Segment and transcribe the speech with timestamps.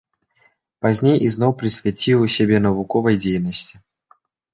[0.85, 3.75] Пазней ізноў прысвяціў сябе навуковай дзейнасці.